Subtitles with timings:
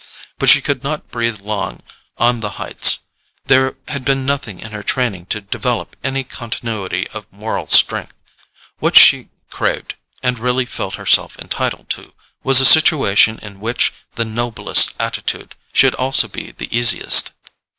[0.39, 1.83] But she could not breathe long
[2.17, 3.01] on the heights;
[3.45, 8.15] there had been nothing in her training to develop any continuity of moral strength:
[8.79, 9.93] what she craved,
[10.23, 15.93] and really felt herself entitled to, was a situation in which the noblest attitude should
[15.93, 17.33] also be the easiest.